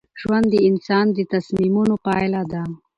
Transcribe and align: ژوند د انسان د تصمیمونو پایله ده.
ژوند 0.21 0.45
د 0.53 0.55
انسان 0.69 1.05
د 1.15 1.19
تصمیمونو 1.33 1.95
پایله 2.05 2.41
ده. 2.51 2.61